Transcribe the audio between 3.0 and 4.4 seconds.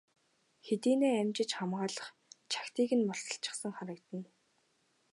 мулталчихсан харагдана.